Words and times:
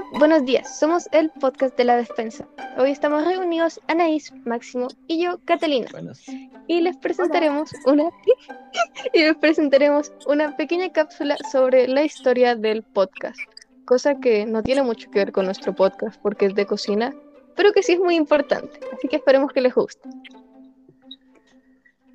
Hola, 0.00 0.18
buenos 0.18 0.44
días. 0.44 0.78
Somos 0.78 1.08
el 1.12 1.30
podcast 1.30 1.76
de 1.76 1.84
la 1.84 1.96
despensa. 1.96 2.46
Hoy 2.78 2.90
estamos 2.90 3.24
reunidos 3.24 3.80
Anaís, 3.86 4.32
Máximo 4.46 4.88
y 5.06 5.22
yo, 5.22 5.38
Catalina. 5.44 5.88
Buenos. 5.92 6.24
Y 6.68 6.80
les 6.80 6.96
presentaremos 6.96 7.70
una 7.84 8.04
y 9.12 9.20
les 9.20 9.36
presentaremos 9.36 10.12
una 10.26 10.56
pequeña 10.56 10.90
cápsula 10.90 11.36
sobre 11.52 11.86
la 11.86 12.02
historia 12.02 12.54
del 12.56 12.82
podcast, 12.82 13.38
cosa 13.84 14.18
que 14.20 14.46
no 14.46 14.62
tiene 14.62 14.82
mucho 14.82 15.10
que 15.10 15.18
ver 15.18 15.32
con 15.32 15.44
nuestro 15.44 15.74
podcast 15.74 16.20
porque 16.22 16.46
es 16.46 16.54
de 16.54 16.66
cocina, 16.66 17.14
pero 17.54 17.72
que 17.72 17.82
sí 17.82 17.92
es 17.92 18.00
muy 18.00 18.14
importante. 18.14 18.80
Así 18.94 19.06
que 19.06 19.16
esperemos 19.16 19.52
que 19.52 19.60
les 19.60 19.74
guste. 19.74 20.08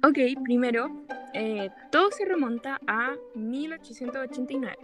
Ok, 0.04 0.18
primero, 0.44 0.90
eh, 1.38 1.70
todo 1.92 2.12
se 2.12 2.24
remonta 2.24 2.80
a 2.88 3.14
1889, 3.36 4.78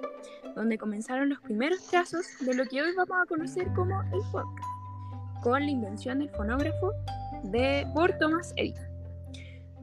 donde 0.54 0.78
comenzaron 0.78 1.30
los 1.30 1.40
primeros 1.40 1.82
trazos 1.88 2.26
de 2.42 2.54
lo 2.54 2.66
que 2.66 2.82
hoy 2.82 2.94
vamos 2.94 3.18
a 3.24 3.26
conocer 3.26 3.72
como 3.74 4.02
el 4.02 4.20
podcast, 4.34 4.68
con 5.42 5.64
la 5.64 5.72
invención 5.72 6.20
del 6.20 6.30
fonógrafo 6.32 6.92
de, 7.44 7.88
por 7.94 8.12
Thomas 8.18 8.54
Edison. 8.58 8.86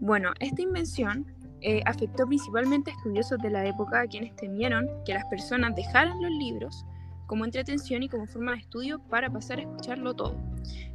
Bueno, 0.01 0.35
esta 0.41 0.61
invención 0.61 1.27
eh, 1.63 1.81
afectó 1.87 2.27
principalmente 2.27 2.91
a 2.91 2.95
estudiosos 2.95 3.39
de 3.39 3.49
la 3.49 3.65
época, 3.65 4.03
a 4.03 4.07
quienes 4.07 4.37
temieron 4.37 4.87
que 5.07 5.15
las 5.15 5.25
personas 5.25 5.75
dejaran 5.75 6.21
los 6.21 6.33
libros 6.33 6.85
como 7.25 7.47
entretención 7.47 8.03
y 8.03 8.11
como 8.11 8.27
forma 8.27 8.53
de 8.53 8.59
estudio 8.59 8.99
para 9.09 9.31
pasar 9.31 9.59
a 9.59 9.63
escucharlo 9.63 10.13
todo. 10.13 10.37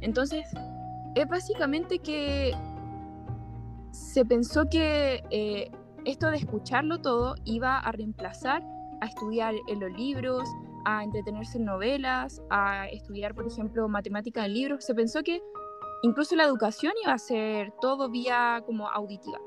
Entonces, 0.00 0.46
es 1.16 1.26
básicamente 1.26 1.98
que 1.98 2.54
se 3.94 4.24
pensó 4.24 4.64
que 4.68 5.22
eh, 5.30 5.70
esto 6.04 6.28
de 6.30 6.38
escucharlo 6.38 6.98
todo 7.00 7.36
iba 7.44 7.78
a 7.78 7.92
reemplazar 7.92 8.62
a 9.00 9.06
estudiar 9.06 9.54
en 9.68 9.80
los 9.80 9.92
libros, 9.92 10.48
a 10.84 11.04
entretenerse 11.04 11.58
en 11.58 11.64
novelas, 11.66 12.42
a 12.50 12.88
estudiar, 12.88 13.34
por 13.34 13.46
ejemplo, 13.46 13.88
matemáticas 13.88 14.46
en 14.46 14.54
libros. 14.54 14.84
Se 14.84 14.94
pensó 14.94 15.22
que 15.22 15.40
incluso 16.02 16.34
la 16.36 16.44
educación 16.44 16.92
iba 17.02 17.12
a 17.12 17.18
ser 17.18 17.72
todo 17.80 18.10
vía 18.10 18.62
como 18.66 18.88
auditiva. 18.88 19.38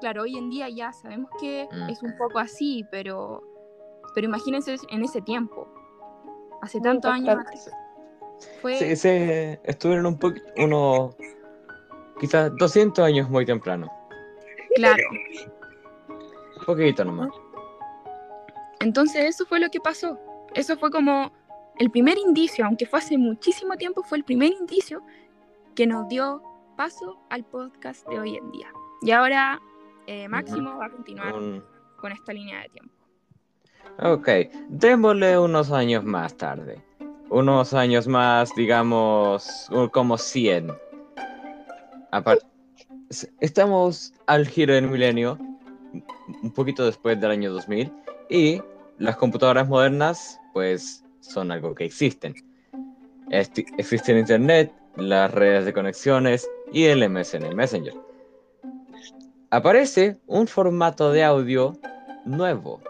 Claro, 0.00 0.22
hoy 0.22 0.36
en 0.36 0.50
día 0.50 0.68
ya 0.68 0.92
sabemos 0.92 1.30
que 1.40 1.66
Mm. 1.72 1.90
es 1.90 2.02
un 2.02 2.16
poco 2.16 2.38
así, 2.38 2.84
pero, 2.90 3.42
pero 4.14 4.26
imagínense 4.26 4.76
en 4.90 5.02
ese 5.02 5.20
tiempo, 5.22 5.66
hace 6.62 6.80
tantos 6.80 7.10
años. 7.10 7.38
Fue, 8.60 8.94
Sí, 8.96 9.08
estuvieron 9.64 10.06
un 10.06 10.18
poquito, 10.18 10.46
unos, 10.58 11.16
quizás 12.20 12.52
200 12.56 13.04
años 13.04 13.28
muy 13.30 13.44
temprano. 13.46 13.90
claro. 14.74 15.02
Un 16.58 16.64
poquito 16.64 17.04
nomás. 17.04 17.30
Entonces 18.80 19.24
eso 19.24 19.46
fue 19.46 19.60
lo 19.60 19.68
que 19.70 19.80
pasó. 19.80 20.18
Eso 20.54 20.76
fue 20.76 20.90
como 20.90 21.32
el 21.78 21.90
primer 21.90 22.18
indicio, 22.18 22.64
aunque 22.64 22.86
fue 22.86 22.98
hace 22.98 23.18
muchísimo 23.18 23.76
tiempo, 23.76 24.02
fue 24.02 24.18
el 24.18 24.24
primer 24.24 24.52
indicio 24.52 25.02
que 25.74 25.86
nos 25.86 26.08
dio 26.08 26.42
paso 26.76 27.18
al 27.30 27.44
podcast 27.44 28.06
de 28.08 28.18
hoy 28.18 28.36
en 28.36 28.50
día. 28.50 28.68
Y 29.02 29.10
ahora 29.10 29.60
eh, 30.06 30.28
Máximo 30.28 30.76
va 30.78 30.86
a 30.86 30.90
continuar 30.90 31.34
Un- 31.34 31.62
con 31.96 32.12
esta 32.12 32.32
línea 32.32 32.60
de 32.62 32.68
tiempo. 32.70 32.92
Ok, 34.02 34.28
démosle 34.68 35.38
unos 35.38 35.72
años 35.72 36.04
más 36.04 36.36
tarde. 36.36 36.82
Unos 37.28 37.74
años 37.74 38.06
más, 38.06 38.54
digamos, 38.54 39.68
como 39.92 40.16
100. 40.18 40.72
Estamos 43.40 44.12
al 44.26 44.46
giro 44.46 44.74
del 44.74 44.88
milenio, 44.88 45.38
un 46.42 46.50
poquito 46.52 46.84
después 46.84 47.20
del 47.20 47.30
año 47.30 47.52
2000, 47.52 47.92
y 48.28 48.62
las 48.98 49.16
computadoras 49.16 49.68
modernas, 49.68 50.40
pues, 50.52 51.04
son 51.20 51.50
algo 51.50 51.74
que 51.74 51.84
existen. 51.84 52.34
Existe 53.30 54.12
el 54.12 54.18
Internet, 54.18 54.72
las 54.96 55.32
redes 55.32 55.64
de 55.64 55.72
conexiones 55.72 56.48
y 56.72 56.84
el 56.84 57.08
MSN 57.08 57.54
Messenger. 57.54 57.94
Aparece 59.50 60.18
un 60.26 60.46
formato 60.46 61.12
de 61.12 61.24
audio 61.24 61.76
nuevo, 62.24 62.80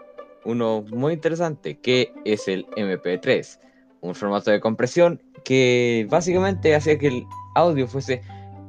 uno 0.45 0.83
muy 0.89 1.13
interesante, 1.13 1.77
que 1.79 2.13
es 2.25 2.47
el 2.47 2.65
MP3, 2.77 3.59
un 4.01 4.15
formato 4.15 4.51
de 4.51 4.59
compresión 4.59 5.21
que 5.43 6.07
básicamente 6.09 6.75
hacía 6.75 6.97
que 6.97 7.07
el 7.07 7.25
audio 7.55 7.87
fuese 7.87 8.21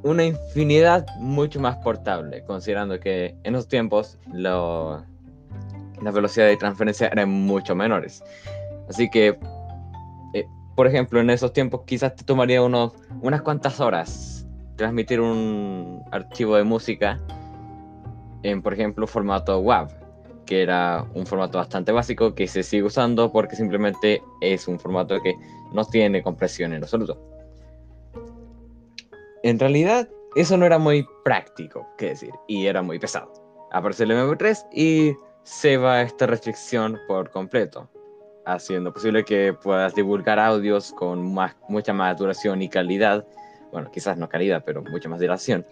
una 0.03 0.25
infinidad 0.25 1.07
mucho 1.19 1.61
más 1.61 1.77
portable, 1.79 2.45
considerando 2.45 2.99
que 3.01 3.37
en 3.45 3.55
esos 3.55 3.69
tiempos 3.69 4.19
lo- 4.33 5.03
las 6.01 6.15
velocidades 6.15 6.53
de 6.53 6.57
transferencia 6.57 7.09
eran 7.09 7.29
mucho 7.31 7.75
menores. 7.75 8.23
Así 8.89 9.11
que, 9.11 9.39
eh, 10.35 10.47
por 10.77 10.87
ejemplo, 10.87 11.21
en 11.21 11.31
esos 11.31 11.53
tiempos 11.53 11.83
quizás 11.87 12.15
te 12.15 12.25
tomaría 12.25 12.63
unos, 12.63 12.93
unas 13.21 13.43
cuantas 13.43 13.81
horas 13.81 14.47
transmitir 14.77 15.21
un 15.21 16.03
archivo 16.13 16.57
de 16.57 16.63
música 16.65 17.21
en, 18.45 18.63
por 18.63 18.73
ejemplo, 18.73 19.07
formato 19.07 19.59
WAV 19.59 19.91
que 20.47 20.63
era 20.63 21.05
un 21.15 21.27
formato 21.27 21.59
bastante 21.59 21.93
básico 21.93 22.35
que 22.35 22.47
se 22.49 22.63
sigue 22.63 22.85
usando 22.85 23.31
porque 23.31 23.55
simplemente 23.55 24.23
es 24.41 24.67
un 24.67 24.79
formato 24.79 25.21
que 25.21 25.35
no 25.73 25.85
tiene 25.85 26.23
compresión 26.23 26.73
en 26.73 26.83
absoluto. 26.83 27.21
En 29.43 29.59
realidad, 29.59 30.09
eso 30.35 30.57
no 30.57 30.67
era 30.67 30.79
muy 30.79 31.07
práctico, 31.25 31.87
que 31.97 32.11
decir, 32.11 32.33
y 32.47 32.67
era 32.67 32.83
muy 32.83 32.99
pesado. 32.99 33.33
Aparece 33.73 34.05
el 34.05 34.11
MP3 34.13 34.67
y 34.73 35.15
se 35.43 35.77
va 35.77 36.03
esta 36.03 36.27
restricción 36.27 36.99
por 37.07 37.31
completo, 37.31 37.89
haciendo 38.47 38.93
posible 38.93 39.25
que 39.25 39.53
puedas 39.53 39.95
divulgar 39.95 40.39
audios 40.39 40.93
con 40.93 41.33
más, 41.35 41.57
mucha 41.69 41.93
más 41.93 42.17
duración 42.17 42.63
y 42.63 42.69
calidad, 42.69 43.27
bueno, 43.73 43.91
quizás 43.91 44.17
no 44.17 44.29
calidad, 44.29 44.63
pero 44.65 44.83
mucha 44.83 45.09
más 45.09 45.21
duración, 45.21 45.67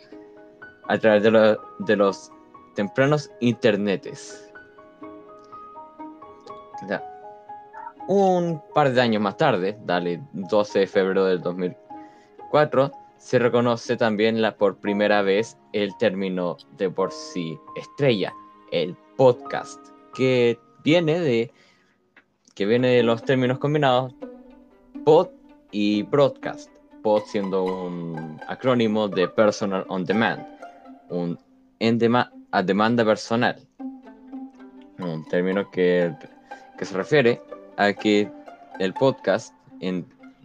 a 0.88 0.98
través 0.98 1.22
de, 1.22 1.30
lo- 1.30 1.60
de 1.80 1.96
los 1.96 2.30
tempranos 2.74 3.30
internetes. 3.40 4.42
Un 8.08 8.62
par 8.72 8.92
de 8.92 9.00
años 9.00 9.20
más 9.20 9.36
tarde, 9.36 9.76
dale 9.84 10.22
12 10.32 10.80
de 10.80 10.86
febrero 10.86 11.24
del 11.24 11.40
2004, 11.40 12.92
se 13.18 13.38
reconoce 13.38 13.96
también 13.96 14.40
la, 14.42 14.56
por 14.56 14.78
primera 14.78 15.22
vez 15.22 15.56
el 15.72 15.96
término 15.98 16.56
de 16.76 16.90
por 16.90 17.12
sí 17.12 17.58
estrella, 17.76 18.32
el 18.72 18.96
podcast, 19.16 19.80
que 20.14 20.58
viene 20.84 21.20
de 21.20 21.52
que 22.54 22.66
viene 22.66 22.88
de 22.88 23.02
los 23.02 23.22
términos 23.22 23.58
combinados 23.58 24.14
pod 25.04 25.28
y 25.70 26.02
broadcast. 26.04 26.70
Pod 27.02 27.22
siendo 27.26 27.64
un 27.64 28.40
acrónimo 28.48 29.08
de 29.08 29.28
personal 29.28 29.84
on 29.88 30.04
demand, 30.04 30.44
un 31.10 31.38
a 32.50 32.62
demanda 32.62 33.04
personal, 33.04 33.56
un 34.98 35.24
término 35.28 35.70
que 35.70 36.12
que 36.76 36.84
se 36.84 36.94
refiere 36.96 37.40
a 37.76 37.92
que 37.92 38.30
el 38.78 38.92
podcast 38.94 39.54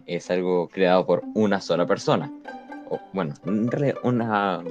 es 0.06 0.30
algo 0.30 0.68
creado 0.68 1.06
por 1.06 1.22
una 1.34 1.60
sola 1.60 1.86
persona. 1.86 2.30
Bueno, 3.12 3.34
un 3.44 3.66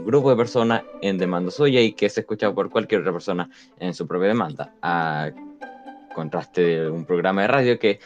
grupo 0.05 0.29
de 0.29 0.35
personas 0.35 0.83
en 1.01 1.17
demanda 1.17 1.51
suya 1.51 1.81
y 1.81 1.93
que 1.93 2.07
es 2.07 2.17
escuchado 2.17 2.53
por 2.53 2.69
cualquier 2.69 3.01
otra 3.01 3.13
persona 3.13 3.49
en 3.79 3.93
su 3.93 4.07
propia 4.07 4.29
demanda. 4.29 4.73
A 4.81 5.31
contraste 6.13 6.61
de 6.61 6.89
un 6.89 7.05
programa 7.05 7.41
de 7.43 7.47
radio 7.47 7.79
que 7.79 7.99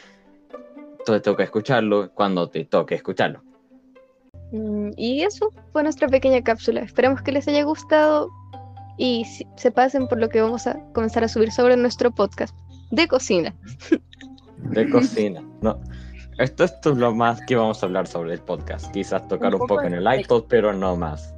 te 1.05 1.19
toca 1.19 1.43
escucharlo 1.43 2.11
cuando 2.13 2.49
te 2.49 2.65
toque 2.65 2.95
escucharlo. 2.95 3.41
Mm, 4.51 4.91
Y 4.97 5.21
eso 5.23 5.51
fue 5.71 5.83
nuestra 5.83 6.07
pequeña 6.07 6.41
cápsula. 6.41 6.81
Esperemos 6.81 7.21
que 7.21 7.31
les 7.31 7.47
haya 7.47 7.63
gustado 7.63 8.29
y 8.97 9.25
se 9.57 9.71
pasen 9.71 10.07
por 10.07 10.19
lo 10.19 10.29
que 10.29 10.41
vamos 10.41 10.67
a 10.67 10.79
comenzar 10.93 11.23
a 11.23 11.27
subir 11.27 11.51
sobre 11.51 11.75
nuestro 11.77 12.11
podcast 12.11 12.55
de 12.91 13.07
cocina. 13.07 13.53
De 14.71 14.89
cocina. 14.89 15.43
No. 15.61 15.79
Esto, 16.37 16.65
esto 16.65 16.91
es 16.91 16.97
lo 16.97 17.13
más 17.15 17.39
que 17.45 17.55
vamos 17.55 17.81
a 17.81 17.85
hablar 17.85 18.07
sobre 18.07 18.33
el 18.33 18.41
podcast. 18.41 18.91
Quizás 18.91 19.25
tocar 19.27 19.49
Un 19.49 19.61
un, 19.61 19.67
poco 19.67 19.75
poco 19.75 19.83
en 19.87 19.91
de 19.93 19.97
el 19.99 20.19
iPod, 20.19 20.45
pero 20.49 20.73
no 20.73 20.95
más. 20.97 21.33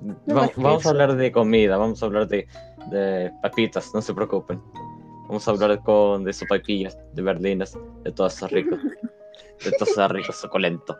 No 0.00 0.34
Va- 0.34 0.42
más 0.42 0.56
vamos 0.56 0.86
a 0.86 0.90
hablar 0.90 1.14
de 1.16 1.30
comida, 1.30 1.76
vamos 1.76 2.02
a 2.02 2.06
hablar 2.06 2.26
de, 2.26 2.46
de 2.90 3.30
papitas, 3.42 3.92
no 3.94 4.00
se 4.00 4.14
preocupen. 4.14 4.62
Vamos 5.28 5.46
a 5.46 5.50
hablar 5.50 5.80
con 5.82 6.24
de 6.24 6.32
sopaipillas, 6.32 6.98
de 7.12 7.22
berlinas, 7.22 7.78
de 8.02 8.12
todo 8.12 8.26
eso 8.28 8.46
rico. 8.48 8.76
De 9.62 9.72
todo 9.72 9.90
eso 9.90 10.08
rico, 10.08 10.32
suculento. 10.32 10.98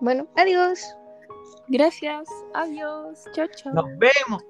Bueno, 0.00 0.26
adiós. 0.36 0.82
Gracias, 1.68 2.26
adiós, 2.54 3.22
chao, 3.34 3.46
chao. 3.54 3.74
Nos 3.74 3.84
vemos. 3.98 4.42